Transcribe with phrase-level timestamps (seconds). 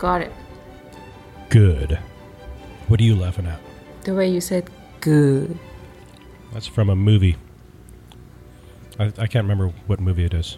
[0.00, 0.32] Got it.
[1.50, 1.98] Good.
[2.88, 3.60] What are you laughing at?
[4.04, 4.70] The way you said
[5.02, 5.58] good.
[6.54, 7.36] That's from a movie.
[8.98, 10.56] I, I can't remember what movie it is.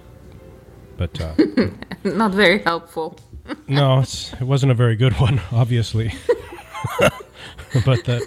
[0.96, 1.34] But uh,
[2.04, 3.18] Not very helpful.
[3.66, 6.14] no, it's, it wasn't a very good one, obviously.
[7.84, 8.22] but that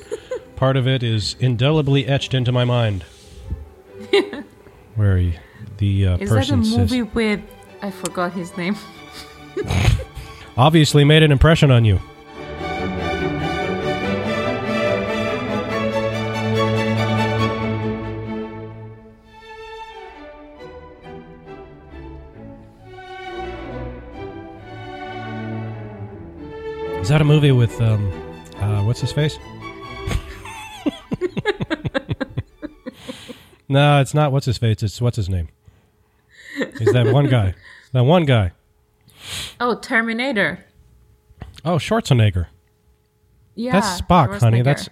[0.57, 3.05] part of it is indelibly etched into my mind.
[4.95, 5.35] Where he,
[5.77, 7.41] the uh, Is that a person says, movie with
[7.81, 8.75] I forgot his name.
[10.57, 11.99] Obviously made an impression on you.
[27.01, 28.11] Is that a movie with um,
[28.57, 29.37] uh, what's his face?
[33.69, 34.31] no, it's not.
[34.31, 34.81] What's his face?
[34.81, 35.49] It's what's his name?
[36.79, 37.53] He's that one guy.
[37.91, 38.53] That one guy.
[39.59, 40.65] Oh, Terminator.
[41.63, 42.47] Oh, Schwarzenegger.
[43.55, 43.71] Yeah.
[43.73, 44.61] That's Spock, honey.
[44.61, 44.89] That's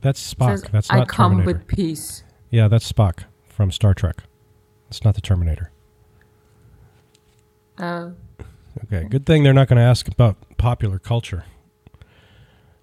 [0.00, 0.58] that's Spock.
[0.60, 1.58] Says, that's I not come Terminator.
[1.58, 2.22] with peace.
[2.50, 4.22] Yeah, that's Spock from Star Trek.
[4.88, 5.70] It's not the Terminator.
[7.78, 8.10] Uh,
[8.84, 11.44] Okay, good thing they're not going to ask about popular culture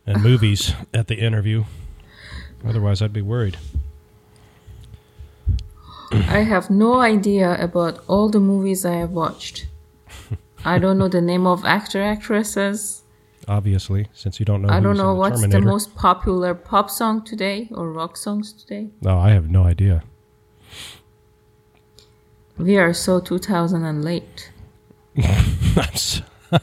[0.06, 1.64] and movies at the interview.
[2.66, 3.58] Otherwise, I'd be worried.
[6.11, 9.67] I have no idea about all the movies I have watched.
[10.66, 13.03] I don't know the name of actor actresses.
[13.48, 14.70] Obviously, since you don't know.
[14.70, 18.89] I don't know what's the most popular pop song today or rock songs today.
[19.02, 20.03] No, I have no idea.
[22.58, 24.52] We are so 2000 and late.
[25.23, 26.23] I'm so,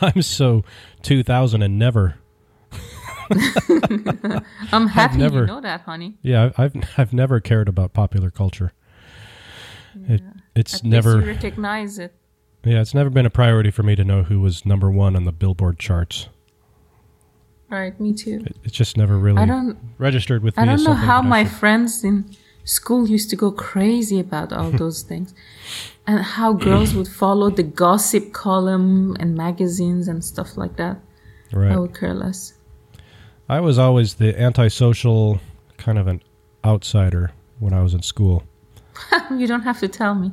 [0.00, 0.64] I'm so
[1.02, 2.16] 2000 and never.
[4.72, 6.18] I'm happy never- you know that, honey.
[6.22, 8.72] Yeah, I've I've never cared about popular culture.
[10.08, 10.22] It
[10.54, 12.14] it's At never least you recognize it.
[12.64, 15.24] yeah, it's never been a priority for me to know who was number one on
[15.24, 16.28] the Billboard charts.
[17.70, 18.42] Right, me too.
[18.46, 20.62] It, it's just never really I don't registered with me.
[20.62, 22.30] I don't know how my friends in
[22.64, 25.34] school used to go crazy about all those things.
[26.06, 30.98] And how girls would follow the gossip column and magazines and stuff like that.
[31.52, 31.72] right.
[31.72, 32.52] I would care less.
[33.48, 35.40] I was always the antisocial
[35.78, 36.22] kind of an
[36.64, 38.44] outsider when I was in school.
[39.30, 40.32] you don't have to tell me.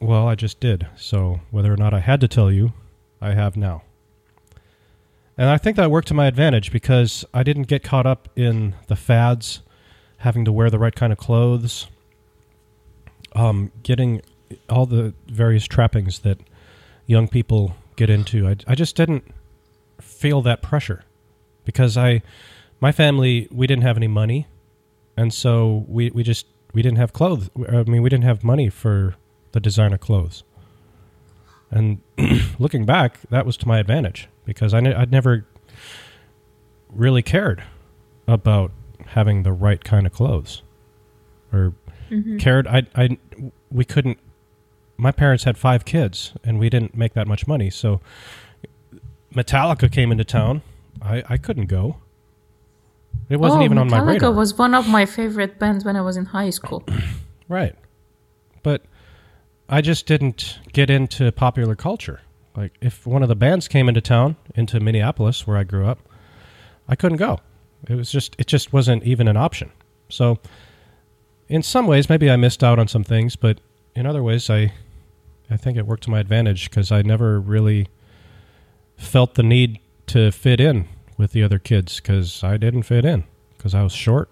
[0.00, 0.86] Well, I just did.
[0.96, 2.72] So whether or not I had to tell you,
[3.20, 3.82] I have now.
[5.36, 8.74] And I think that worked to my advantage because I didn't get caught up in
[8.86, 9.62] the fads,
[10.18, 11.88] having to wear the right kind of clothes,
[13.34, 14.22] um, getting
[14.68, 16.38] all the various trappings that
[17.06, 18.46] young people get into.
[18.46, 19.24] I, I just didn't
[20.00, 21.02] feel that pressure
[21.64, 22.22] because I,
[22.80, 24.46] my family, we didn't have any money,
[25.16, 27.50] and so we, we just we didn't have clothes.
[27.68, 29.14] I mean, we didn't have money for
[29.52, 30.42] the designer clothes.
[31.70, 32.00] And
[32.58, 35.46] looking back, that was to my advantage because I ne- I'd never
[36.88, 37.62] really cared
[38.26, 38.72] about
[39.06, 40.62] having the right kind of clothes
[41.52, 41.74] or
[42.10, 42.38] mm-hmm.
[42.38, 42.66] cared.
[42.66, 43.18] I, I,
[43.70, 44.18] we couldn't,
[44.96, 47.70] my parents had five kids and we didn't make that much money.
[47.70, 48.00] So
[49.34, 50.62] Metallica came into town.
[51.02, 51.96] I, I couldn't go.
[53.28, 56.02] It wasn't oh, even on my Metallica was one of my favorite bands when I
[56.02, 56.84] was in high school.
[57.46, 57.76] Right.
[58.62, 58.86] But
[59.68, 62.22] I just didn't get into popular culture.
[62.56, 65.98] Like if one of the bands came into town, into Minneapolis where I grew up,
[66.88, 67.40] I couldn't go.
[67.88, 69.72] It was just it just wasn't even an option.
[70.08, 70.38] So
[71.48, 73.60] in some ways maybe I missed out on some things, but
[73.94, 74.72] in other ways I
[75.50, 77.88] I think it worked to my advantage because I never really
[78.96, 83.24] felt the need to fit in with the other kids because I didn't fit in
[83.56, 84.30] because I was short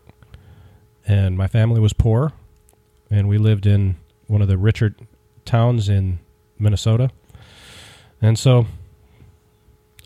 [1.06, 2.32] and my family was poor
[3.10, 4.94] and we lived in one of the richer
[5.44, 6.18] towns in
[6.58, 7.10] Minnesota.
[8.20, 8.66] And so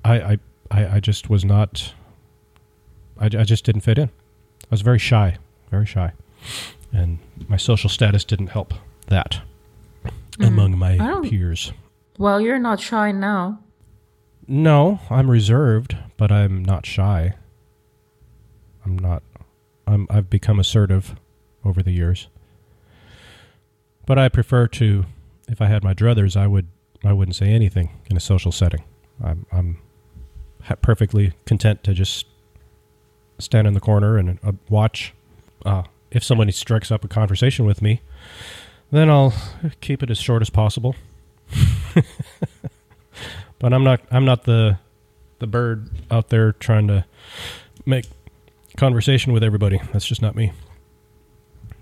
[0.05, 0.39] I I,
[0.71, 1.93] I, I just was not
[3.19, 4.09] I, I just didn't fit in.
[4.09, 5.37] I was very shy,
[5.71, 6.13] very shy.
[6.93, 7.19] And
[7.49, 8.75] my social status didn't help
[9.09, 9.41] that
[10.05, 10.47] mm.
[10.47, 11.73] among my peers.
[12.19, 13.61] well, you're not shy now.
[14.49, 17.35] No, I'm reserved, but I'm not shy.
[18.85, 19.23] I'm not
[19.87, 21.17] I'm I've become assertive
[21.65, 22.29] over the years.
[24.07, 25.07] But I prefer to
[25.49, 26.69] if I had my druthers, I would
[27.05, 28.85] I wouldn't say anything in a social setting.
[29.23, 29.79] I'm I'm
[30.83, 32.27] perfectly content to just
[33.39, 35.13] stand in the corner and uh, watch
[35.65, 38.01] uh, if somebody strikes up a conversation with me,
[38.91, 39.35] then I'll
[39.81, 40.95] keep it as short as possible.
[43.59, 44.79] but I'm not I'm not the
[45.39, 47.05] the bird out there trying to
[47.85, 48.07] make
[48.77, 49.81] conversation with everybody.
[49.93, 50.53] That's just not me.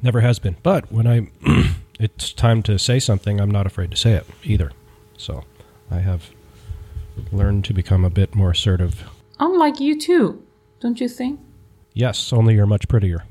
[0.02, 0.56] Never has been.
[0.62, 1.28] But when I
[2.00, 4.72] it's time to say something, I'm not afraid to say it either.
[5.16, 5.44] So
[5.90, 6.30] I have
[7.32, 9.04] learned to become a bit more assertive.
[9.38, 10.44] Unlike you too,
[10.80, 11.40] don't you think?
[11.92, 13.24] Yes, only you're much prettier.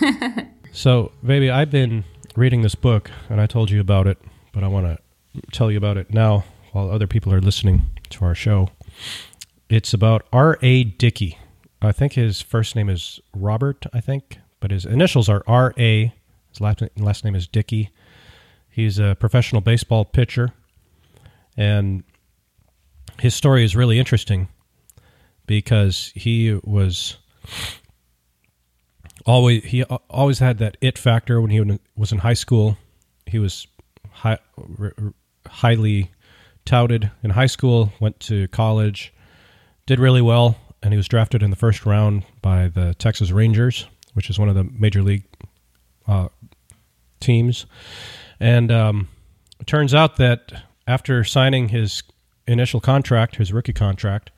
[0.72, 2.04] so, baby, I've been
[2.36, 4.18] reading this book, and I told you about it,
[4.52, 8.24] but I want to tell you about it now while other people are listening to
[8.24, 8.68] our show.
[9.68, 10.84] It's about R.A.
[10.84, 11.38] Dickey.
[11.80, 16.14] I think his first name is Robert, I think, but his initials are R.A.
[16.48, 17.90] His last, last name is Dickey.
[18.68, 20.52] He's a professional baseball pitcher,
[21.56, 22.04] and
[23.20, 24.48] his story is really interesting
[25.46, 27.16] because he was
[29.26, 32.78] always he always had that it factor when he was in high school.
[33.26, 33.66] He was
[34.10, 34.38] high,
[35.46, 36.10] highly
[36.68, 39.10] touted in high school, went to college,
[39.86, 43.86] did really well, and he was drafted in the first round by the Texas Rangers,
[44.12, 45.24] which is one of the major league
[46.06, 46.28] uh,
[47.20, 47.64] teams.
[48.38, 49.08] And um,
[49.58, 50.52] it turns out that
[50.86, 52.02] after signing his
[52.46, 54.30] initial contract, his rookie contract,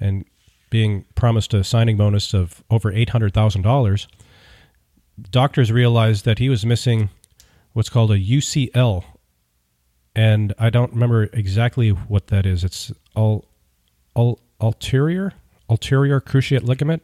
[0.00, 0.24] and
[0.70, 4.06] being promised a signing bonus of over $800,000,
[5.30, 7.10] doctors realized that he was missing
[7.74, 9.04] what's called a UCL.
[10.18, 12.64] And I don't remember exactly what that is.
[12.64, 13.44] It's all,
[14.14, 15.32] all ulterior
[15.68, 17.02] ulterior cruciate ligament.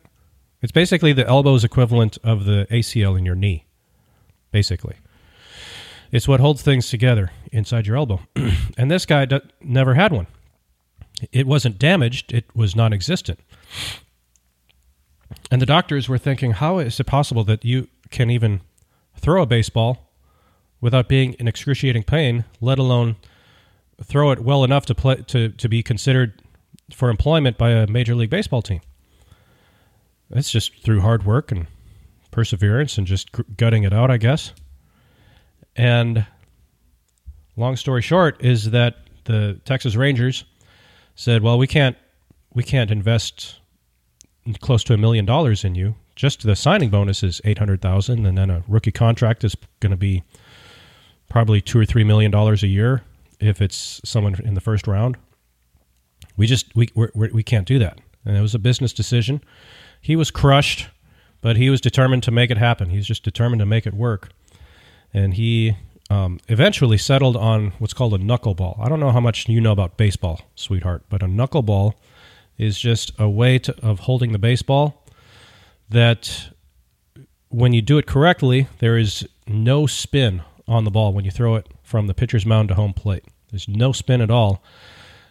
[0.62, 3.66] It's basically the elbow's equivalent of the ACL in your knee.
[4.50, 4.96] Basically,
[6.10, 8.20] it's what holds things together inside your elbow.
[8.76, 10.26] and this guy d- never had one.
[11.30, 13.38] It wasn't damaged, it was non existent.
[15.52, 18.60] And the doctors were thinking, how is it possible that you can even
[19.16, 20.03] throw a baseball
[20.84, 23.16] without being in excruciating pain, let alone
[24.02, 26.42] throw it well enough to play to, to be considered
[26.92, 28.82] for employment by a major league baseball team?
[30.28, 31.68] It's just through hard work and
[32.32, 34.52] perseverance and just gutting it out, I guess.
[35.74, 36.26] And
[37.56, 40.44] long story short is that the Texas Rangers
[41.14, 41.96] said, "Well, we can't
[42.52, 43.58] we can't invest
[44.60, 45.94] close to a million dollars in you.
[46.14, 49.92] Just the signing bonus is eight hundred thousand, and then a rookie contract is going
[49.92, 50.22] to be
[51.28, 53.02] probably two or three million dollars a year
[53.40, 55.16] if it's someone in the first round.
[56.36, 59.42] We just we we're, we can not do that, and it was a business decision.
[60.00, 60.88] He was crushed,
[61.40, 62.90] but he was determined to make it happen.
[62.90, 64.30] He's just determined to make it work,
[65.12, 65.76] and he
[66.10, 68.78] um, eventually settled on what's called a knuckleball.
[68.80, 71.94] I don't know how much you know about baseball, sweetheart, but a knuckleball
[72.58, 75.04] is just a way to, of holding the baseball
[75.88, 76.50] that
[77.48, 81.56] when you do it correctly, there is no spin on the ball when you throw
[81.56, 83.24] it from the pitcher's mound to home plate.
[83.50, 84.62] There's no spin at all.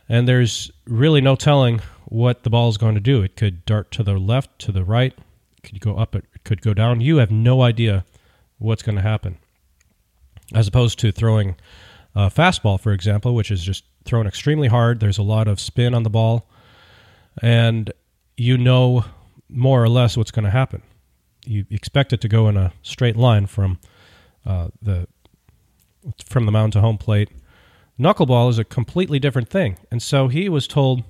[0.07, 3.21] And there's really no telling what the ball is going to do.
[3.21, 5.13] It could dart to the left, to the right,
[5.57, 7.01] it could go up, it could go down.
[7.01, 8.05] You have no idea
[8.59, 9.37] what's going to happen.
[10.53, 11.55] As opposed to throwing
[12.15, 14.99] a fastball, for example, which is just thrown extremely hard.
[14.99, 16.47] There's a lot of spin on the ball
[17.41, 17.91] and
[18.37, 19.05] you know
[19.49, 20.81] more or less what's going to happen.
[21.45, 23.79] You expect it to go in a straight line from
[24.45, 25.07] uh, the
[26.25, 27.29] from the mound to home plate.
[27.99, 31.03] Knuckleball is a completely different thing, and so he was told,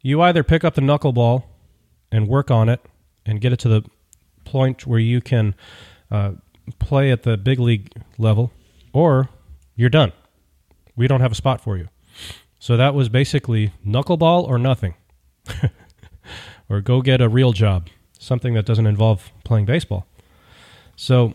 [0.00, 1.44] you either pick up the knuckleball
[2.10, 2.80] and work on it
[3.24, 3.82] and get it to the
[4.44, 5.54] point where you can
[6.10, 6.32] uh,
[6.78, 8.52] play at the big league level,
[8.92, 9.28] or
[9.76, 10.12] you're done.
[10.96, 11.88] We don't have a spot for you.
[12.58, 14.94] So that was basically knuckleball or nothing.
[16.68, 17.88] or go get a real job,
[18.18, 20.06] something that doesn't involve playing baseball.
[20.96, 21.34] So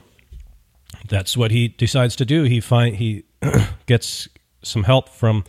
[1.08, 2.44] that's what he decides to do.
[2.44, 3.24] He find he
[3.86, 4.28] gets
[4.64, 5.44] some help from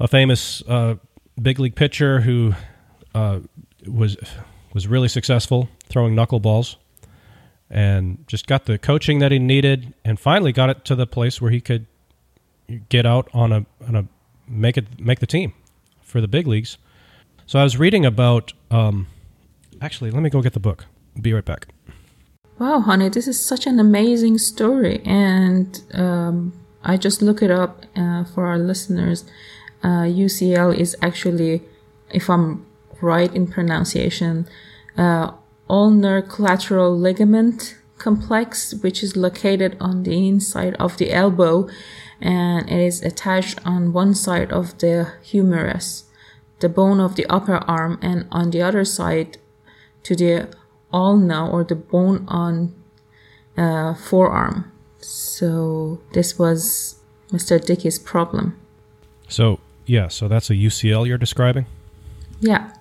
[0.00, 0.96] a famous uh,
[1.40, 2.54] big league pitcher who
[3.14, 3.40] uh,
[3.86, 4.16] was
[4.74, 6.76] was really successful throwing knuckleballs,
[7.70, 11.40] and just got the coaching that he needed, and finally got it to the place
[11.40, 11.86] where he could
[12.88, 14.06] get out on a on a
[14.46, 15.52] make it make the team
[16.02, 16.78] for the big leagues.
[17.46, 18.52] So I was reading about.
[18.70, 19.06] Um,
[19.80, 20.84] actually, let me go get the book.
[21.20, 21.68] Be right back.
[22.58, 27.86] Wow, honey, this is such an amazing story, and um, I just look it up
[27.94, 29.24] uh, for our listeners.
[29.80, 31.62] Uh, UCL is actually,
[32.10, 32.66] if I'm
[33.00, 34.48] right in pronunciation,
[34.96, 35.30] uh,
[35.70, 41.68] ulnar collateral ligament complex, which is located on the inside of the elbow,
[42.20, 46.04] and it is attached on one side of the humerus
[46.60, 49.38] the bone of the upper arm and on the other side
[50.02, 50.48] to the
[50.92, 52.74] ulna or the bone on
[53.56, 54.70] uh, forearm.
[55.00, 57.64] So this was Mr.
[57.64, 58.58] Dickey's problem.
[59.28, 61.66] So yeah, so that's a UCL you're describing.
[62.40, 62.72] Yeah.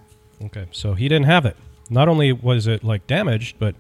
[0.44, 1.58] Okay, so he didn't have it.
[1.90, 3.76] Not only was it like damaged, but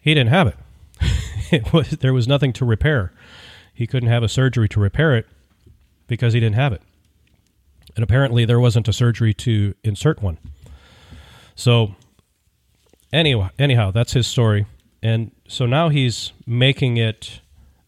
[0.00, 0.56] he didn't have it.
[1.52, 3.12] it was there was nothing to repair.
[3.74, 5.26] He couldn't have a surgery to repair it
[6.06, 6.82] because he didn't have it.
[7.94, 10.38] And apparently, there wasn't a surgery to insert one.
[11.54, 11.94] So,
[13.12, 14.66] anyway, anyhow, that's his story.
[15.02, 17.40] And so now he's making it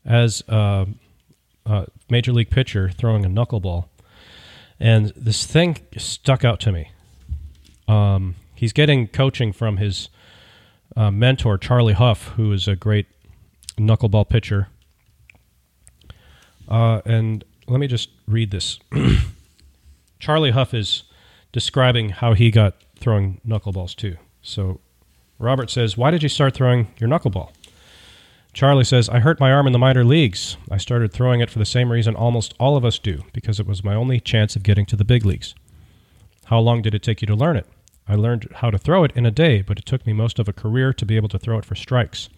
[0.05, 0.87] as a,
[1.67, 3.87] a major league pitcher throwing a knuckleball.
[4.81, 6.93] And this thing stuck out to me.
[7.89, 10.09] Um, he's getting coaching from his
[10.97, 13.07] uh, mentor, Charlie Hough, who is a great
[13.77, 14.69] knuckleball pitcher.
[16.69, 18.79] Uh, and let me just read this.
[20.19, 21.05] Charlie Hough is
[21.53, 24.17] describing how he got throwing knuckleballs too.
[24.43, 24.81] So
[25.39, 27.53] Robert says, Why did you start throwing your knuckleball?
[28.53, 30.57] Charlie says, I hurt my arm in the minor leagues.
[30.71, 33.67] I started throwing it for the same reason almost all of us do, because it
[33.67, 35.55] was my only chance of getting to the big leagues.
[36.47, 37.67] How long did it take you to learn it?
[38.09, 40.49] I learned how to throw it in a day, but it took me most of
[40.49, 42.29] a career to be able to throw it for strikes.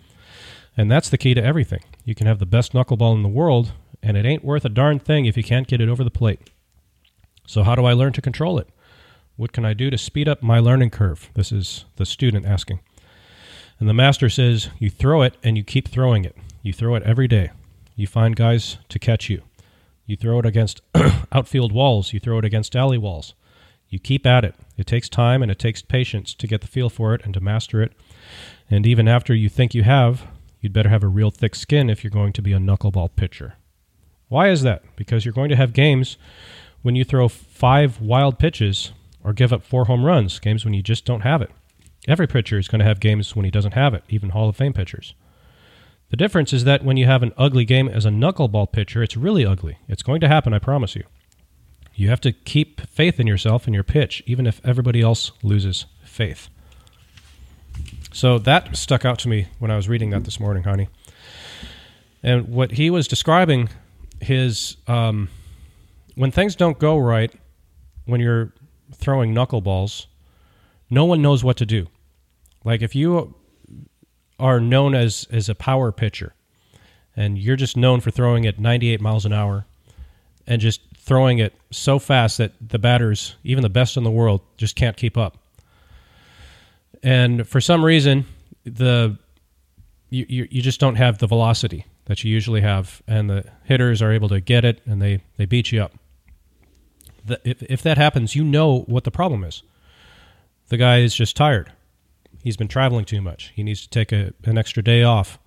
[0.77, 1.85] And that's the key to everything.
[2.05, 4.99] You can have the best knuckleball in the world, and it ain't worth a darn
[4.99, 6.51] thing if you can't get it over the plate.
[7.47, 8.69] So, how do I learn to control it?
[9.37, 11.31] What can I do to speed up my learning curve?
[11.35, 12.81] This is the student asking.
[13.81, 16.37] And the master says, You throw it and you keep throwing it.
[16.63, 17.51] You throw it every day.
[17.97, 19.43] You find guys to catch you.
[20.07, 20.83] You throw it against
[21.33, 22.13] outfield walls.
[22.13, 23.35] You throw it against alley walls.
[23.89, 24.55] You keep at it.
[24.77, 27.41] It takes time and it takes patience to get the feel for it and to
[27.41, 27.93] master it.
[28.71, 30.27] And even after you think you have,
[30.61, 33.55] you'd better have a real thick skin if you're going to be a knuckleball pitcher.
[34.29, 34.85] Why is that?
[34.95, 36.17] Because you're going to have games
[36.83, 38.93] when you throw five wild pitches
[39.25, 41.51] or give up four home runs, games when you just don't have it.
[42.11, 44.57] Every pitcher is going to have games when he doesn't have it, even Hall of
[44.57, 45.15] Fame pitchers.
[46.09, 49.17] The difference is that when you have an ugly game as a knuckleball pitcher, it's
[49.17, 49.79] really ugly.
[49.87, 51.05] It's going to happen, I promise you.
[51.95, 55.87] You have to keep faith in yourself and your pitch, even if everybody else loses
[56.05, 56.49] faith.
[58.13, 60.89] So that stuck out to me when I was reading that this morning, honey.
[62.25, 63.69] And what he was describing,
[64.21, 65.29] his um,
[66.17, 67.33] when things don't go right,
[68.05, 68.53] when you're
[68.93, 70.07] throwing knuckleballs,
[70.91, 71.87] no one knows what to do.
[72.65, 73.35] Like if you
[74.39, 76.35] are known as as a power pitcher,
[77.17, 79.67] and you're just known for throwing at 98 miles an hour,
[80.47, 84.41] and just throwing it so fast that the batters, even the best in the world,
[84.57, 85.39] just can't keep up.
[87.03, 88.27] And for some reason,
[88.65, 89.17] the
[90.11, 94.03] you, you, you just don't have the velocity that you usually have, and the hitters
[94.03, 95.93] are able to get it and they, they beat you up.
[97.25, 99.63] The, if, if that happens, you know what the problem is.
[100.69, 101.73] The guy is just tired.
[102.43, 103.53] He's been traveling too much.
[103.55, 105.39] He needs to take a, an extra day off.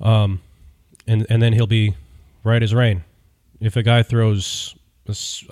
[0.00, 0.40] Um,
[1.06, 1.94] and, and then he'll be
[2.44, 3.04] right as rain.
[3.60, 4.74] If a guy throws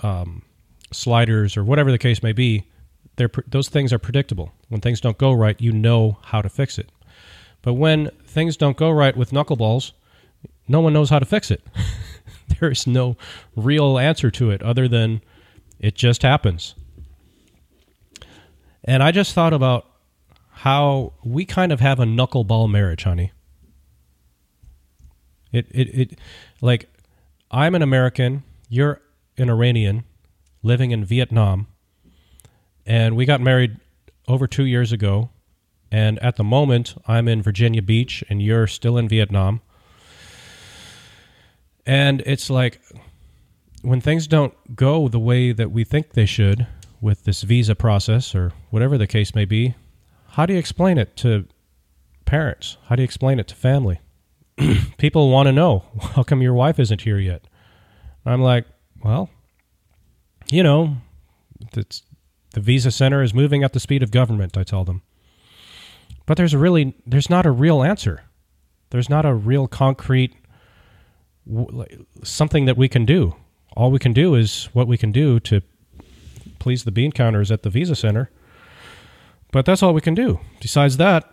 [0.01, 0.43] um,
[0.91, 2.65] sliders or whatever the case may be,
[3.17, 4.51] they're, those things are predictable.
[4.69, 6.89] When things don't go right, you know how to fix it.
[7.61, 9.91] But when things don't go right with knuckleballs,
[10.67, 11.63] no one knows how to fix it.
[12.59, 13.17] There's no
[13.55, 15.21] real answer to it other than
[15.79, 16.75] it just happens.
[18.83, 19.85] And I just thought about
[20.57, 23.31] how we kind of have a knuckleball marriage, honey.
[25.51, 26.19] It, it, it,
[26.61, 26.89] like,
[27.49, 29.01] I'm an American, you're
[29.37, 30.03] an Iranian
[30.61, 31.67] living in Vietnam
[32.87, 33.77] and we got married
[34.27, 35.29] over two years ago.
[35.91, 39.61] And at the moment, I'm in Virginia Beach, and you're still in Vietnam.
[41.85, 42.81] And it's like
[43.81, 46.65] when things don't go the way that we think they should
[46.99, 49.75] with this visa process or whatever the case may be,
[50.37, 51.47] how do you explain it to
[52.25, 52.77] parents?
[52.85, 53.99] How do you explain it to family?
[54.99, 57.47] People want to know how come your wife isn't here yet?
[58.23, 58.65] I'm like,
[59.03, 59.31] well,
[60.51, 60.97] you know,
[61.75, 62.03] it's
[62.53, 65.01] the Visa Center is moving at the speed of government, I tell them.
[66.27, 68.21] But there's really there's not a real answer.
[68.91, 70.35] There's not a real concrete
[72.21, 73.35] something that we can do.
[73.75, 75.63] All we can do is what we can do to
[76.59, 78.29] please the bean counters at the Visa Center.
[79.51, 80.39] But that's all we can do.
[80.61, 81.31] Besides that,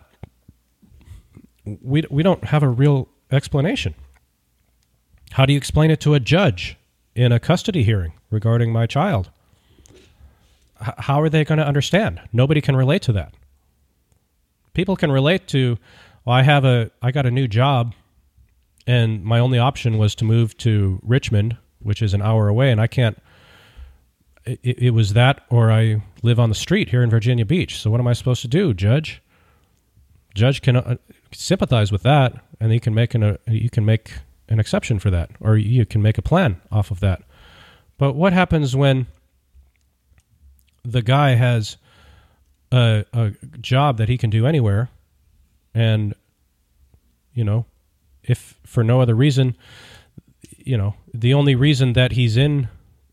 [1.81, 3.95] we we don't have a real explanation.
[5.31, 6.77] How do you explain it to a judge
[7.15, 9.31] in a custody hearing regarding my child?
[10.79, 12.21] how are they going to understand?
[12.33, 13.33] Nobody can relate to that.
[14.73, 15.77] People can relate to,
[16.25, 17.93] well, I have a, I got a new job,
[18.85, 22.81] and my only option was to move to Richmond, which is an hour away, and
[22.81, 23.17] I can't.
[24.45, 27.79] It, it was that, or I live on the street here in Virginia Beach.
[27.79, 29.21] So what am I supposed to do, Judge?
[30.35, 30.97] Judge can uh,
[31.31, 34.13] sympathize with that, and he can make an uh, you can make
[34.47, 37.23] an exception for that, or you can make a plan off of that.
[37.97, 39.07] But what happens when
[40.83, 41.77] the guy has
[42.71, 44.89] a, a job that he can do anywhere,
[45.73, 46.13] and
[47.33, 47.65] you know,
[48.23, 49.55] if for no other reason,
[50.57, 52.67] you know, the only reason that he's in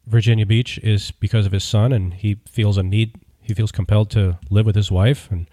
[0.06, 3.14] Virginia Beach is because of his son, and he feels a need.
[3.40, 5.48] He feels compelled to live with his wife and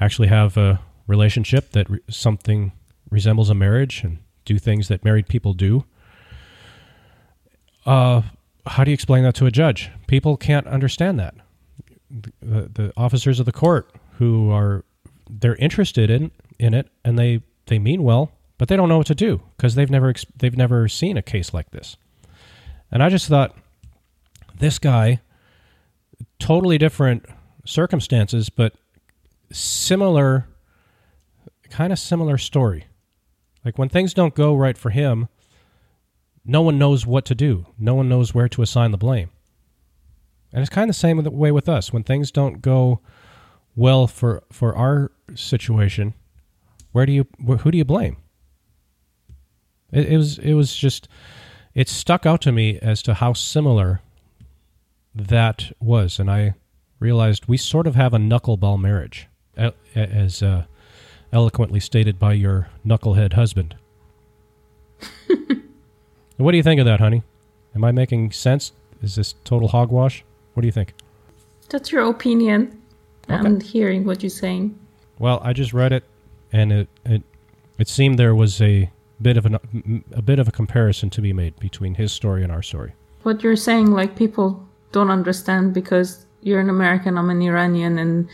[0.00, 2.72] actually have a relationship that re- something
[3.10, 5.84] resembles a marriage and do things that married people do.
[7.84, 8.22] Uh,
[8.66, 9.90] how do you explain that to a judge?
[10.06, 11.34] People can't understand that.
[12.10, 14.84] The, the officers of the court who are
[15.28, 19.08] they're interested in in it and they they mean well, but they don't know what
[19.08, 21.96] to do because they've never they've never seen a case like this.
[22.90, 23.56] And I just thought
[24.58, 25.20] this guy
[26.38, 27.24] totally different
[27.64, 28.74] circumstances but
[29.52, 30.46] similar
[31.70, 32.86] kind of similar story.
[33.64, 35.28] Like when things don't go right for him,
[36.44, 37.66] no one knows what to do.
[37.78, 39.30] No one knows where to assign the blame.
[40.52, 41.92] And it's kind of the same way with us.
[41.92, 43.00] When things don't go
[43.74, 46.14] well for for our situation,
[46.92, 48.16] where do you who do you blame?
[49.92, 51.08] It, it was it was just
[51.74, 54.00] it stuck out to me as to how similar
[55.16, 56.54] that was, and I
[57.00, 59.28] realized we sort of have a knuckleball marriage,
[59.94, 60.64] as uh,
[61.32, 63.74] eloquently stated by your knucklehead husband.
[66.36, 67.22] what do you think of that, honey?
[67.74, 68.72] Am I making sense?
[69.02, 70.24] Is this total hogwash?
[70.54, 70.94] What do you think?
[71.68, 72.80] That's your opinion.
[73.28, 73.34] Okay.
[73.34, 74.78] I'm hearing what you're saying.
[75.18, 76.04] Well, I just read it,
[76.52, 77.22] and it it
[77.78, 81.32] it seemed there was a bit of an, a bit of a comparison to be
[81.32, 82.92] made between his story and our story.
[83.22, 84.65] What you're saying, like people
[84.96, 88.28] don't understand because you're an American, I'm an Iranian, and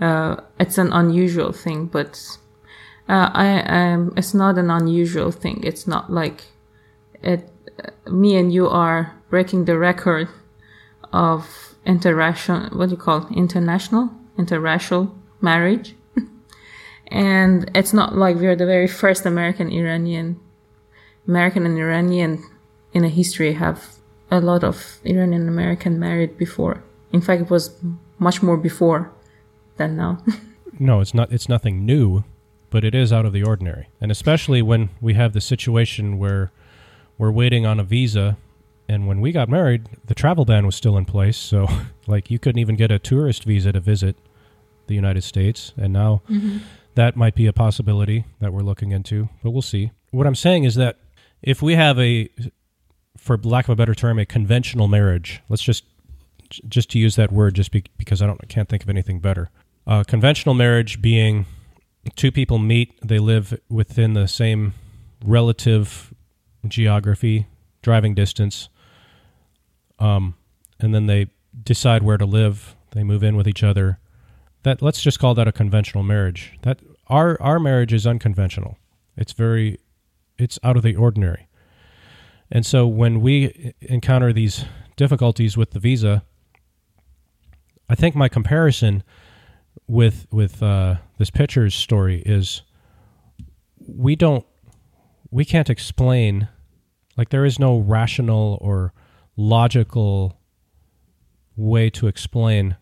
[0.00, 1.86] uh, it's an unusual thing.
[1.86, 2.12] But
[3.08, 3.48] uh, I,
[4.16, 5.56] it's not an unusual thing.
[5.62, 6.38] It's not like
[7.22, 7.42] it.
[7.84, 10.28] Uh, me and you are breaking the record
[11.12, 11.42] of
[11.86, 12.74] interracial.
[12.76, 15.10] What do you call international interracial
[15.40, 15.94] marriage.
[17.08, 20.40] and it's not like we're the very first American Iranian.
[21.26, 22.42] American and Iranian
[22.92, 23.97] in a history have
[24.30, 26.82] a lot of Iranian American married before.
[27.12, 27.74] In fact, it was
[28.18, 29.10] much more before
[29.76, 30.22] than now.
[30.78, 31.32] no, it's not.
[31.32, 32.24] It's nothing new,
[32.70, 36.50] but it is out of the ordinary, and especially when we have the situation where
[37.16, 38.36] we're waiting on a visa
[38.88, 41.36] and when we got married, the travel ban was still in place.
[41.36, 41.68] So,
[42.06, 44.16] like, you couldn't even get a tourist visa to visit
[44.86, 45.74] the United States.
[45.76, 46.58] And now mm-hmm.
[46.94, 49.92] that might be a possibility that we're looking into, but we'll see.
[50.10, 50.96] What I'm saying is that
[51.42, 52.30] if we have a,
[53.18, 55.84] for lack of a better term, a conventional marriage, let's just
[56.66, 59.50] just to use that word, just be, because I don't can't think of anything better.
[59.86, 61.44] Uh, conventional marriage being
[62.16, 64.72] two people meet, they live within the same
[65.22, 66.14] relative
[66.66, 67.46] geography,
[67.82, 68.70] driving distance,
[69.98, 70.34] um,
[70.80, 71.26] and then they
[71.62, 72.76] decide where to live.
[72.92, 73.98] They move in with each other,
[74.62, 76.58] that let's just call that a conventional marriage.
[76.62, 78.78] That our our marriage is unconventional.
[79.16, 79.78] It's very
[80.38, 81.47] it's out of the ordinary.
[82.50, 84.64] And so when we encounter these
[84.96, 86.24] difficulties with the visa,
[87.88, 89.02] I think my comparison
[89.86, 92.62] with with uh, this pitcher's story is
[93.86, 94.44] we don't
[95.30, 96.48] we can't explain
[97.16, 98.92] like there is no rational or
[99.36, 100.38] logical
[101.56, 102.76] way to explain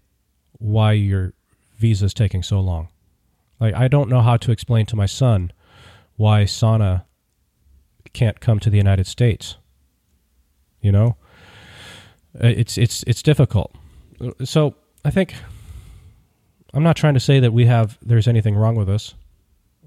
[0.53, 1.33] why your
[1.77, 2.89] visa is taking so long.
[3.61, 5.53] Like I don't know how to explain to my son
[6.17, 7.06] why Sana
[8.17, 9.57] can't come to the United States.
[10.81, 11.17] You know,
[12.43, 13.75] uh, it's it's it's difficult.
[14.43, 14.75] So
[15.05, 15.35] I think
[16.73, 19.15] I'm not trying to say that we have there's anything wrong with us,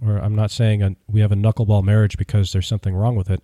[0.06, 3.32] or I'm not saying a, we have a knuckleball marriage because there's something wrong with
[3.32, 3.42] it,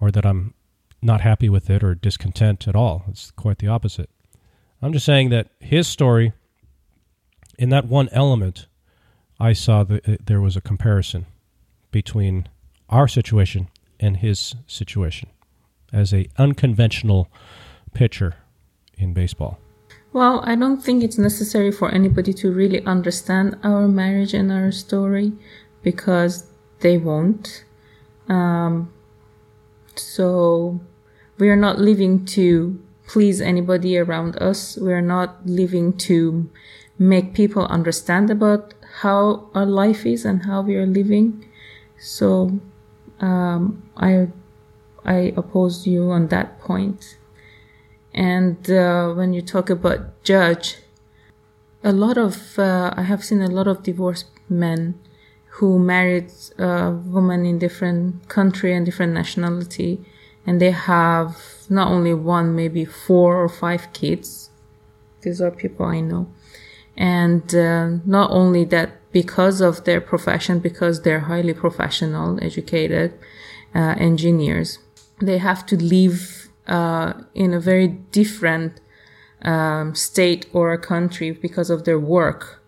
[0.00, 0.54] or that I'm
[1.02, 3.04] not happy with it or discontent at all.
[3.08, 4.08] It's quite the opposite.
[4.80, 6.32] I'm just saying that his story
[7.58, 8.66] in that one element,
[9.38, 11.26] I saw that uh, there was a comparison
[11.90, 12.48] between
[12.88, 13.68] our situation
[14.00, 15.28] and his situation
[15.92, 17.28] as a unconventional
[17.92, 18.34] pitcher
[18.96, 19.58] in baseball.
[20.12, 24.70] Well, I don't think it's necessary for anybody to really understand our marriage and our
[24.70, 25.32] story
[25.82, 26.46] because
[26.80, 27.64] they won't.
[28.28, 28.92] Um,
[29.96, 30.80] so
[31.38, 34.76] we are not living to please anybody around us.
[34.76, 36.50] We are not living to
[36.98, 41.44] make people understand about how our life is and how we are living.
[41.98, 42.60] So
[43.20, 44.28] um, I
[45.04, 47.18] I oppose you on that point.
[48.14, 50.78] And uh, when you talk about judge,
[51.82, 54.98] a lot of uh, I have seen a lot of divorced men
[55.56, 60.04] who married a woman in different country and different nationality,
[60.46, 61.36] and they have
[61.68, 64.50] not only one, maybe four or five kids.
[65.22, 66.28] These are people I know
[66.96, 73.08] and uh, not only that because of their profession because they're highly professional educated
[73.74, 74.78] uh, engineers
[75.20, 78.80] they have to leave uh, in a very different
[79.42, 82.62] um, state or a country because of their work,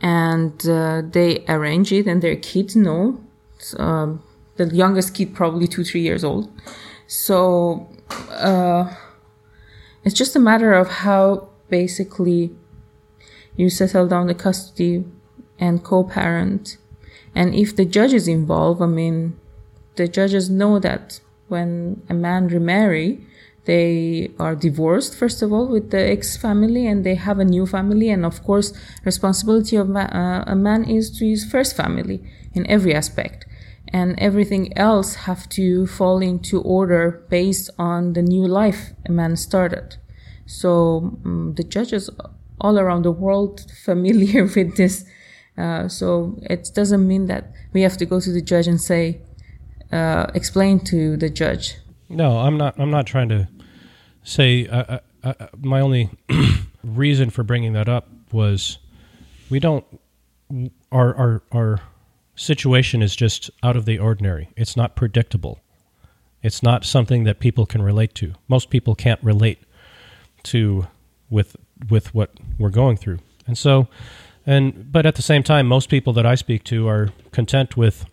[0.00, 3.20] and uh, they arrange it, and their kids know.
[3.78, 4.22] Um,
[4.56, 6.50] the youngest kid probably two three years old,
[7.06, 7.88] so
[8.30, 8.94] uh,
[10.04, 12.50] it's just a matter of how basically
[13.56, 15.04] you settle down the custody
[15.60, 16.78] and co-parent,
[17.34, 19.38] and if the judge is involved, I mean,
[19.96, 23.26] the judges know that when a man remarry
[23.66, 27.66] they are divorced first of all with the ex family and they have a new
[27.66, 28.08] family.
[28.08, 28.72] And of course
[29.04, 33.46] responsibility of ma- uh, a man is to his first family in every aspect.
[33.92, 39.36] And everything else have to fall into order based on the new life a man
[39.36, 39.96] started.
[40.46, 42.08] So um, the judges
[42.60, 45.04] all around the world familiar with this
[45.60, 49.20] uh, so it doesn't mean that we have to go to the judge and say
[49.92, 51.74] uh, explain to the judge
[52.10, 52.74] no, I'm not.
[52.78, 53.48] I'm not trying to
[54.24, 54.66] say.
[54.66, 56.10] Uh, uh, uh, my only
[56.84, 58.78] reason for bringing that up was
[59.48, 59.84] we don't.
[60.90, 61.80] Our our our
[62.34, 64.48] situation is just out of the ordinary.
[64.56, 65.60] It's not predictable.
[66.42, 68.34] It's not something that people can relate to.
[68.48, 69.60] Most people can't relate
[70.44, 70.88] to
[71.30, 71.56] with
[71.88, 73.88] with what we're going through, and so.
[74.50, 78.04] And but at the same time, most people that I speak to are content with,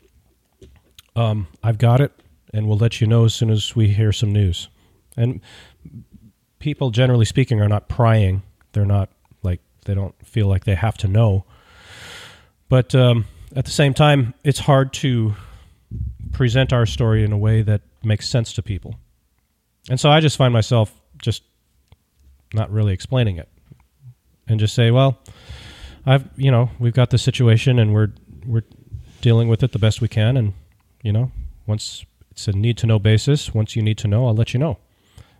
[1.15, 2.12] um, I've got it
[2.54, 4.69] and we'll let you know as soon as we hear some news.
[5.17, 5.41] And
[6.60, 8.43] people, generally speaking, are not prying.
[8.73, 9.10] They're not
[9.41, 11.43] like they don't feel like they have to know.
[12.69, 15.34] But um, at the same time, it's hard to
[16.34, 18.93] present our story in a way that makes sense to people.
[19.89, 21.41] And so I just find myself just
[22.54, 23.50] not really explaining it,
[24.47, 25.17] and just say, well,
[26.08, 28.13] I've you know we've got the situation and we're
[28.46, 28.63] we're
[29.20, 30.54] dealing with it the best we can, and
[31.04, 31.32] you know
[31.67, 33.54] once it's a need to know basis.
[33.54, 34.78] Once you need to know, I'll let you know.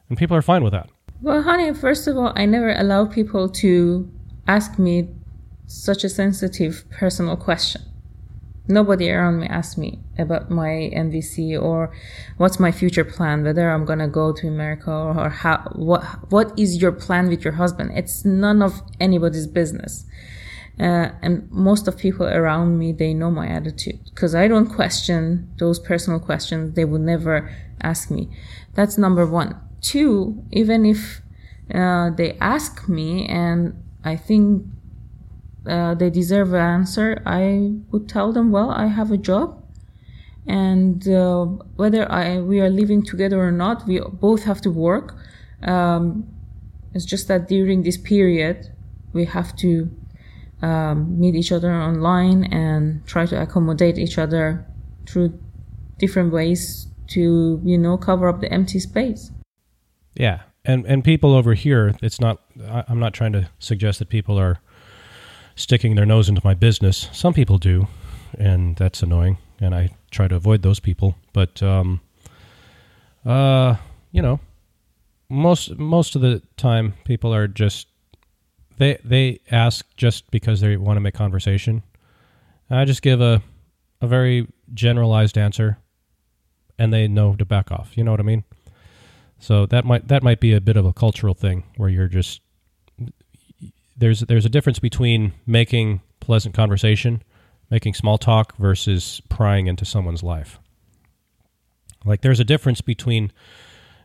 [0.10, 0.89] And people are fine with that.
[1.21, 4.12] Well, honey, first of all, I never allow people to
[4.47, 5.10] ask me
[5.67, 7.82] such a sensitive personal question.
[8.67, 11.93] Nobody around me asks me about my NVC or
[12.38, 16.82] what's my future plan, whether I'm gonna go to America or how what what is
[16.82, 17.91] your plan with your husband.
[17.95, 20.06] It's none of anybody's business.
[20.79, 25.51] Uh, and most of people around me they know my attitude because i don't question
[25.57, 26.75] those personal questions.
[26.75, 27.49] They would never
[27.81, 28.29] ask me.
[28.75, 29.59] That's number one.
[29.81, 31.21] Two even if
[31.73, 34.65] uh, they ask me and i think
[35.67, 39.61] uh, they deserve an answer i would tell them well i have a job
[40.47, 45.15] and uh, whether I, we are living together or not we both have to work.
[45.61, 46.27] Um,
[46.93, 48.73] it's just that during this period
[49.13, 49.91] we have to
[50.61, 54.65] um, meet each other online and try to accommodate each other
[55.05, 55.37] through
[55.99, 59.31] different ways to you know cover up the empty space.
[60.15, 60.41] Yeah.
[60.65, 64.37] And and people over here it's not I, i'm not trying to suggest that people
[64.37, 64.59] are
[65.55, 67.09] sticking their nose into my business.
[67.13, 67.87] Some people do
[68.37, 71.15] and that's annoying and i try to avoid those people.
[71.33, 72.01] But um
[73.25, 73.75] uh
[74.11, 74.39] you know
[75.29, 77.87] most most of the time people are just
[78.77, 81.83] they they ask just because they want to make conversation.
[82.69, 83.41] I just give a
[84.01, 85.77] a very generalized answer,
[86.77, 87.97] and they know to back off.
[87.97, 88.43] You know what I mean?
[89.39, 92.41] So that might that might be a bit of a cultural thing where you're just
[93.95, 97.23] there's there's a difference between making pleasant conversation,
[97.69, 100.59] making small talk versus prying into someone's life.
[102.05, 103.31] Like there's a difference between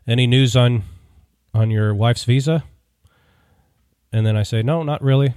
[0.07, 0.85] any news on
[1.55, 2.65] on your wife's visa
[4.13, 5.35] and then I say, no, not really.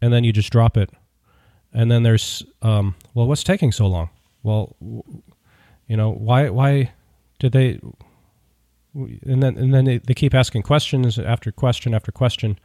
[0.00, 0.90] And then you just drop it.
[1.72, 4.10] And then there's, um, well, what's taking so long?
[4.42, 4.76] Well,
[5.86, 6.92] you know, why, why
[7.38, 7.80] did they,
[8.94, 12.58] and then, and then they, they keep asking questions after question after question.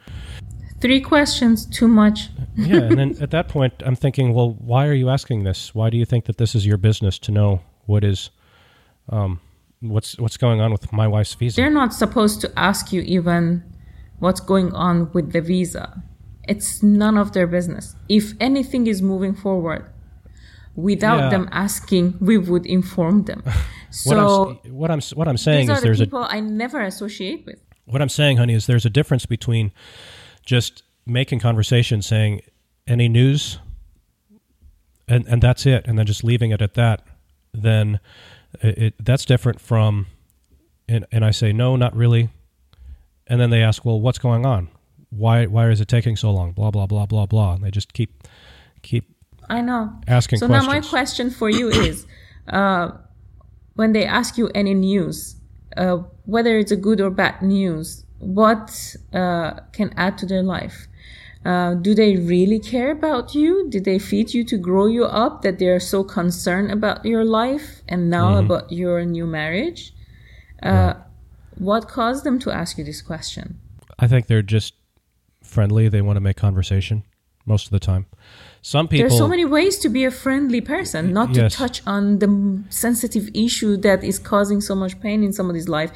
[0.80, 2.30] Three questions, too much.
[2.56, 2.82] yeah.
[2.82, 5.74] And then at that point, I'm thinking, well, why are you asking this?
[5.74, 8.30] Why do you think that this is your business to know what is,
[9.10, 9.40] um,
[9.80, 11.56] what's, what's going on with my wife's visa?
[11.56, 13.64] They're not supposed to ask you even
[14.24, 16.02] what's going on with the visa.
[16.48, 17.96] It's none of their business.
[18.08, 19.86] If anything is moving forward
[20.76, 21.30] without yeah.
[21.30, 23.44] them asking, we would inform them.
[23.96, 27.46] So what I'm, what I'm what I'm saying is the there's people I never associate
[27.46, 27.60] with.
[27.86, 29.72] What I'm saying, honey, is there's a difference between
[30.44, 32.42] just making conversation, saying
[32.88, 33.60] any news,
[35.08, 37.06] and and that's it, and then just leaving it at that.
[37.54, 38.00] Then
[38.62, 40.08] it, it that's different from,
[40.90, 42.30] and and I say no, not really
[43.28, 44.70] and then they ask, "Well, what's going on?
[45.10, 47.54] Why why is it taking so long?" Blah blah blah blah blah.
[47.56, 48.28] And they just keep
[48.82, 49.06] keep.
[49.50, 49.94] I know.
[50.08, 50.40] Asking.
[50.40, 50.68] So questions.
[50.68, 52.06] now my question for you is,
[52.48, 52.92] uh,
[53.76, 55.36] when they ask you any news,
[55.78, 60.88] uh, whether it's a good or bad news, what uh, can add to their life.
[61.46, 63.70] Uh, do they really care about you?
[63.70, 67.82] Did they feed you to grow you up that they're so concerned about your life
[67.90, 68.46] and now Mhm.
[68.46, 69.94] about your new marriage?
[70.62, 70.94] Uh.
[71.58, 73.60] What caused them to ask you this question?
[74.00, 74.74] I think they're just
[75.44, 75.88] friendly.
[75.90, 77.04] They want to make conversation
[77.46, 78.06] most of the time.
[78.62, 79.10] Some people.
[79.10, 81.52] There's so many ways to be a friendly person, not Yes.
[81.52, 85.92] to touch on the sensitive issue that is causing so much pain in somebody's life.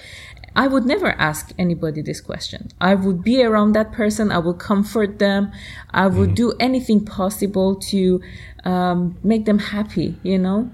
[0.56, 2.70] I would never ask anybody this question.
[2.82, 4.32] I would be around that person.
[4.32, 5.52] I would comfort them.
[5.92, 8.22] I would do anything possible to
[8.66, 10.72] um, make them happy, you know?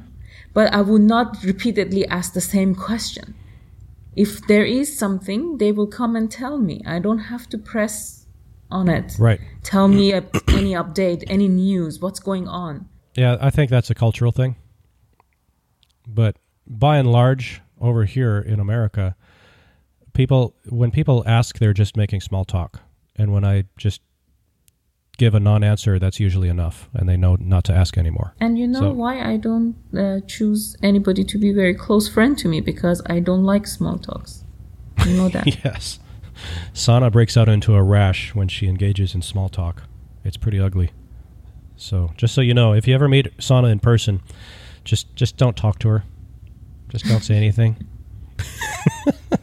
[0.53, 3.35] But I would not repeatedly ask the same question.
[4.15, 6.81] If there is something, they will come and tell me.
[6.85, 8.27] I don't have to press
[8.69, 9.13] on it.
[9.19, 9.39] right.
[9.63, 10.17] Tell me a,
[10.49, 12.87] any update, any news, what's going on.
[13.15, 14.55] Yeah, I think that's a cultural thing.
[16.07, 19.15] But by and large, over here in America,
[20.13, 22.81] people when people ask, they're just making small talk,
[23.15, 24.01] and when I just
[25.17, 28.33] give a non-answer, that's usually enough, and they know not to ask anymore.
[28.39, 32.37] And you know So- why I don't uh, choose anybody to be very close friend
[32.39, 34.43] to me because I don't like small talks.
[35.05, 35.45] You know that.
[35.65, 35.99] yes,
[36.73, 39.83] Sana breaks out into a rash when she engages in small talk.
[40.23, 40.91] It's pretty ugly.
[41.75, 44.21] So just so you know, if you ever meet Sana in person,
[44.83, 46.03] just just don't talk to her.
[46.89, 47.87] Just don't say anything.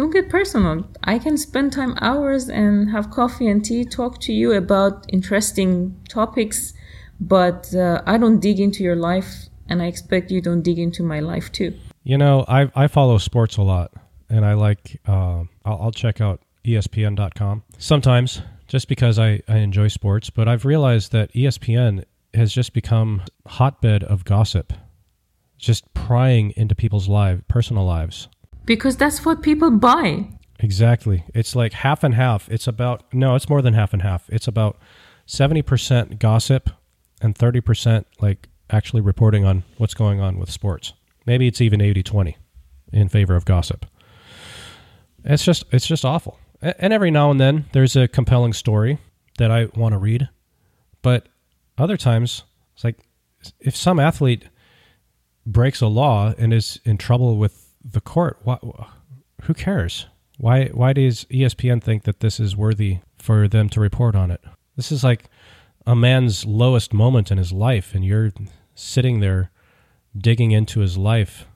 [0.00, 0.86] Don't get personal.
[1.04, 5.94] I can spend time hours and have coffee and tea, talk to you about interesting
[6.08, 6.72] topics,
[7.20, 11.02] but uh, I don't dig into your life, and I expect you don't dig into
[11.02, 11.74] my life too.
[12.02, 13.92] You know, I I follow sports a lot,
[14.30, 14.98] and I like.
[15.06, 20.30] Uh, I'll, I'll check out ESPN.com sometimes just because I I enjoy sports.
[20.30, 24.72] But I've realized that ESPN has just become hotbed of gossip,
[25.58, 28.28] just prying into people's lives, personal lives.
[28.70, 30.28] Because that's what people buy.
[30.60, 31.24] Exactly.
[31.34, 32.48] It's like half and half.
[32.48, 34.30] It's about no, it's more than half and half.
[34.30, 34.78] It's about
[35.26, 36.70] seventy percent gossip
[37.20, 40.92] and thirty percent like actually reporting on what's going on with sports.
[41.26, 42.36] Maybe it's even 80-20
[42.92, 43.86] in favor of gossip.
[45.24, 46.38] It's just it's just awful.
[46.62, 48.98] And every now and then there's a compelling story
[49.38, 50.28] that I want to read,
[51.02, 51.26] but
[51.76, 53.00] other times it's like
[53.58, 54.44] if some athlete
[55.44, 58.62] breaks a law and is in trouble with the court, what,
[59.42, 60.06] who cares?
[60.38, 64.40] Why why does ESPN think that this is worthy for them to report on it?
[64.74, 65.28] This is like
[65.86, 68.30] a man's lowest moment in his life and you're
[68.74, 69.50] sitting there
[70.16, 71.46] digging into his life,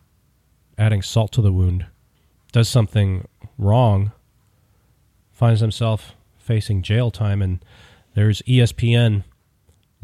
[0.76, 1.86] adding salt to the wound,
[2.52, 4.12] does something wrong,
[5.32, 7.64] finds himself facing jail time and
[8.14, 9.24] there's ESPN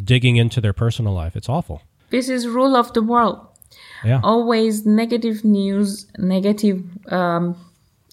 [0.02, 1.37] digging into their personal life.
[1.37, 1.83] It's awful.
[2.09, 3.46] This is rule of the world.
[4.04, 4.20] Yeah.
[4.22, 7.56] always negative news, negative um,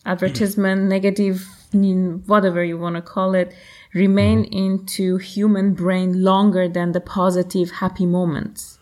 [0.05, 3.53] advertisement, negative whatever you want to call it,
[3.93, 8.79] remain into human brain longer than the positive, happy moments.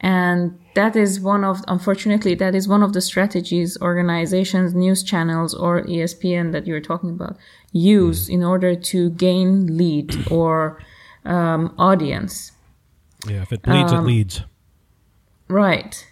[0.00, 5.54] And that is one of, unfortunately, that is one of the strategies organizations, news channels,
[5.54, 7.36] or ESPN that you're talking about
[7.72, 10.82] use in order to gain lead or
[11.24, 12.52] um, audience.
[13.26, 14.42] Yeah, if it bleeds it leads.
[15.48, 16.06] Right.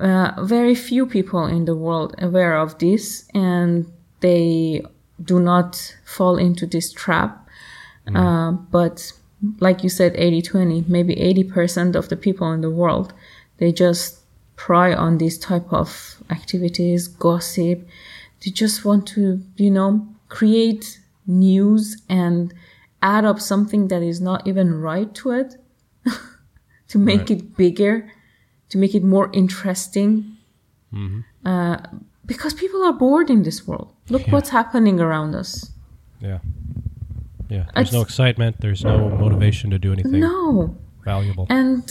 [0.00, 4.82] Uh, very few people in the world aware of this, and they
[5.22, 7.46] do not fall into this trap.
[8.14, 9.12] Uh, but
[9.60, 13.12] like you said, 80 20, maybe 80% of the people in the world,
[13.58, 14.20] they just
[14.56, 17.86] pry on these type of activities, gossip.
[18.42, 22.54] They just want to, you know, create news and
[23.02, 25.56] add up something that is not even right to it
[26.88, 27.30] to make Right.
[27.32, 28.10] it bigger,
[28.70, 30.36] to make it more interesting.
[31.44, 31.76] Uh,
[32.26, 33.88] because people are bored in this world.
[34.10, 34.32] Look Yeah.
[34.34, 35.70] what's happening around us.
[36.20, 36.38] Yeah.
[37.50, 37.66] Yeah.
[37.74, 38.56] There's no excitement.
[38.60, 40.74] There's no motivation to do anything No.
[41.04, 41.46] valuable.
[41.48, 41.82] And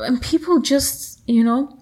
[0.00, 1.76] and people just, you know,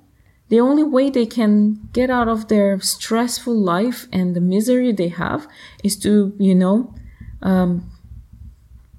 [0.48, 5.08] the only way they can get out of their stressful life and the misery they
[5.08, 5.46] have
[5.82, 6.94] is to, you know,
[7.42, 7.82] um,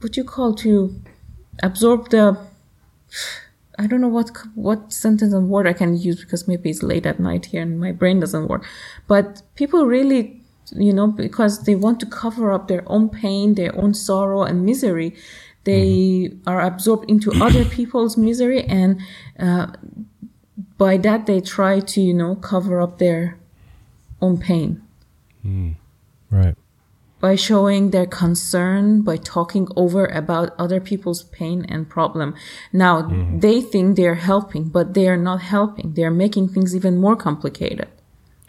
[0.02, 0.96] what you call to
[1.62, 2.38] absorb the.
[3.79, 7.05] I don't know what what sentence and word I can use because maybe it's late
[7.05, 8.65] at night here and my brain doesn't work.
[9.07, 13.75] But people really, you know, because they want to cover up their own pain, their
[13.79, 15.15] own sorrow and misery,
[15.63, 19.01] they are absorbed into other people's misery, and
[19.39, 19.67] uh,
[20.77, 23.39] by that they try to, you know, cover up their
[24.21, 24.81] own pain
[26.31, 26.55] right.
[27.23, 32.36] By showing their concern by talking over about other people's pain and problem
[32.73, 32.93] now
[33.45, 37.88] they think they're helping but they are not helping they're making things even more complicated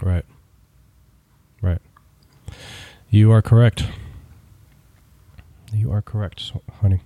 [0.02, 0.24] Right.
[1.62, 1.80] Right.
[3.08, 3.84] You are correct.
[5.72, 7.00] You are correct, honey.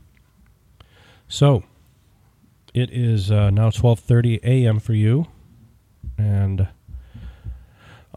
[1.29, 1.63] So,
[2.75, 4.79] it is uh, now 12:30 a.m.
[4.81, 5.27] for you,
[6.17, 6.69] and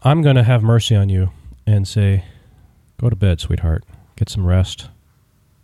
[0.02, 1.30] I'm going to have mercy on you
[1.66, 2.24] and say,
[3.02, 3.84] "Go to bed, sweetheart.
[4.16, 4.88] Get some rest."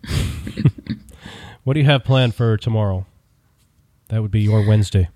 [1.64, 3.06] what do you have planned for tomorrow?
[4.08, 5.08] That would be your Wednesday.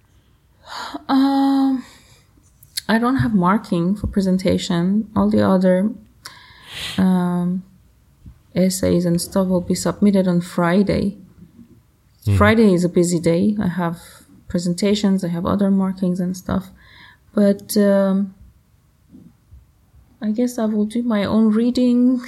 [1.08, 1.84] Um,
[2.88, 5.10] I don't have marking for presentation.
[5.16, 5.90] All the other
[6.96, 7.64] um,
[8.54, 11.18] essays and stuff will be submitted on Friday.
[12.26, 12.36] Mhm.
[12.36, 13.56] Friday is a busy day.
[13.60, 13.98] I have
[14.46, 16.70] presentations, I have other markings and stuff.
[17.34, 18.34] But um,
[20.22, 22.20] I guess I will do my own reading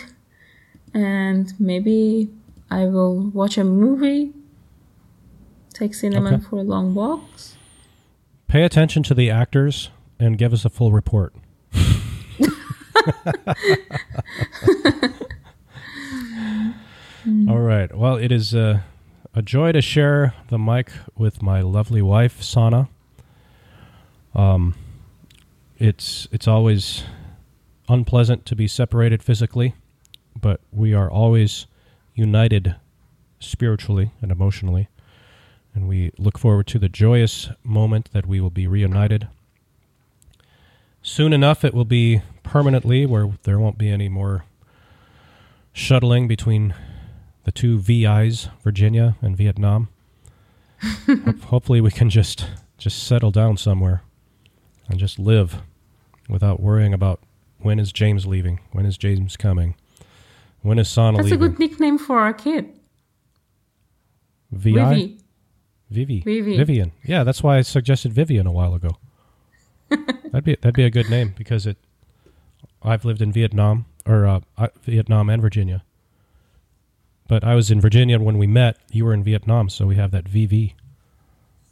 [0.92, 2.28] and maybe
[2.70, 4.32] I will watch a movie,
[5.72, 6.42] take Cinnamon Okay.
[6.44, 7.56] for a long walks.
[8.48, 11.34] Pay attention to the actors and give us a full report.
[17.48, 17.94] All right.
[17.96, 18.80] Well, it is uh,
[19.34, 22.88] a joy to share the mic with my lovely wife, Sana.
[24.34, 24.74] Um,
[25.78, 27.04] it's it's always
[27.88, 29.74] unpleasant to be separated physically,
[30.40, 31.66] but we are always
[32.14, 32.76] united
[33.40, 34.88] spiritually and emotionally
[35.74, 39.28] and we look forward to the joyous moment that we will be reunited.
[41.02, 44.44] Soon enough, it will be permanently where there won't be any more
[45.72, 46.74] shuttling between
[47.42, 49.88] the two VIs, Virginia and Vietnam.
[51.06, 52.46] Ho- hopefully, we can just
[52.78, 54.02] just settle down somewhere
[54.88, 55.62] and just live
[56.28, 57.20] without worrying about
[57.64, 59.74] when is James leaving, when is James coming,
[60.60, 61.48] when is Sana That's a leaving.
[61.48, 62.70] good nickname for our kid.
[64.52, 64.72] VI.
[64.72, 65.18] Vivi.
[65.90, 66.20] Vivi.
[66.20, 66.56] Vivi.
[66.56, 66.92] Vivian.
[67.04, 68.90] Yeah, that's why I suggested Vivian a while ago.
[69.88, 71.78] that'd be that'd be a good name because it.
[72.82, 74.40] I've lived in Vietnam or uh,
[74.82, 75.82] Vietnam and Virginia.
[77.26, 78.76] But I was in Virginia when we met.
[78.92, 80.74] You were in Vietnam, so we have that VV.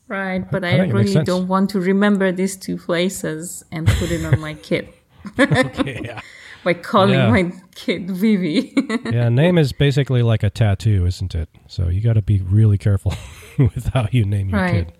[0.08, 4.10] Right, but I I, makes really don't want to remember these two places and put
[4.10, 4.88] it on my kid
[5.38, 6.20] okay, yeah.
[6.64, 7.30] by calling Yeah.
[7.30, 8.72] my kid Vivi.
[9.12, 11.48] Yeah, name is basically like a tattoo, isn't it?
[11.68, 13.14] So you got to be really careful
[13.58, 14.86] with how you name your Right.
[14.86, 14.92] kid.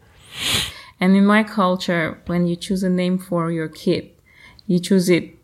[1.00, 4.10] and in my culture, when you choose a name for your kid,
[4.66, 5.34] you choose it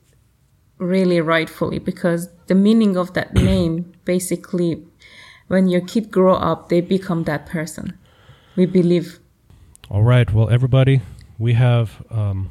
[0.79, 4.83] really rightfully because the meaning of that name basically
[5.49, 7.93] when your kid grow up they become that person
[8.57, 9.19] we believe
[9.91, 10.31] All right.
[10.33, 11.01] Well, everybody,
[11.39, 12.51] we have um,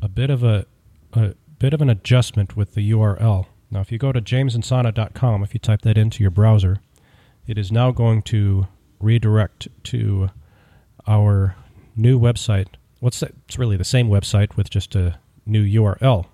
[0.00, 0.64] a bit of a,
[1.12, 3.46] a bit of an adjustment with the URL.
[3.70, 6.78] Now, if you go to jamesandsana.com, if you type that into your browser,
[7.46, 8.66] it is now going to
[8.98, 10.30] redirect to
[11.06, 11.54] our
[11.94, 12.66] new website.
[12.98, 13.34] What's that?
[13.46, 16.26] It's really the same website with just a new URL.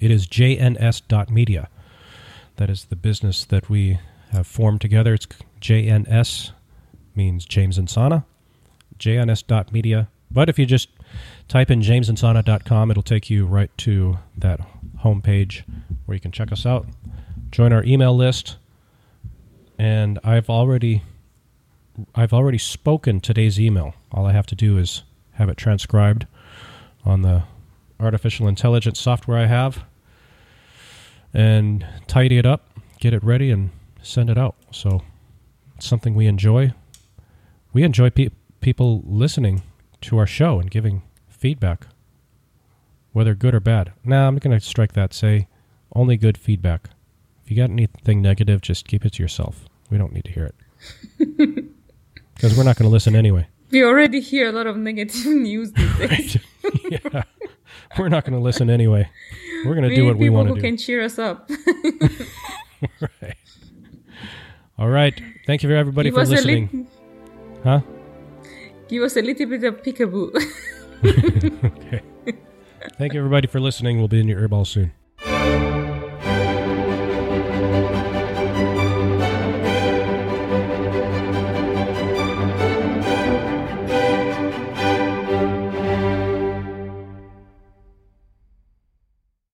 [0.00, 1.68] It is jns.media.
[2.56, 3.98] That is the business that we
[4.30, 5.14] have formed together.
[5.14, 5.26] It's
[5.60, 6.52] JNS
[7.16, 8.24] means James and Sana
[9.02, 10.08] jns.media.
[10.30, 10.88] But if you just
[11.48, 14.60] type in jamesandsana.com, it'll take you right to that
[15.04, 15.62] homepage
[16.06, 16.86] where you can check us out,
[17.50, 18.56] join our email list,
[19.78, 21.02] and I've already
[22.14, 23.94] I've already spoken today's email.
[24.12, 26.26] All I have to do is have it transcribed
[27.04, 27.42] on the
[28.00, 29.84] artificial intelligence software I have
[31.34, 32.70] and tidy it up,
[33.00, 33.70] get it ready and
[34.02, 34.56] send it out.
[34.70, 35.02] So
[35.76, 36.72] it's something we enjoy.
[37.72, 39.62] We enjoy pe- people listening
[40.02, 41.86] to our show and giving feedback,
[43.12, 43.92] whether good or bad.
[44.04, 45.12] Now, I'm going to strike that.
[45.14, 45.48] Say
[45.94, 46.90] only good feedback.
[47.44, 49.64] If you got anything negative, just keep it to yourself.
[49.90, 50.54] We don't need to hear it
[52.34, 53.46] because we're not going to listen anyway.
[53.70, 56.38] we already hear a lot of negative news these days
[56.90, 57.22] yeah,
[57.98, 59.08] we're not going to listen anyway.
[59.64, 60.66] We're going to do what we people want who to do.
[60.66, 61.50] can cheer us up
[63.00, 63.36] right.
[64.78, 65.20] All right.
[65.46, 66.68] Thank you for everybody give for listening.
[66.72, 67.80] lit- huh?
[68.92, 70.28] Give us a little bit of peekaboo
[71.64, 72.02] okay.
[72.96, 73.98] Thank you everybody for listening.
[73.98, 74.92] We'll be in your earball soon.